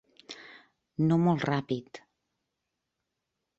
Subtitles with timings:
[1.09, 2.01] No molt ràpid.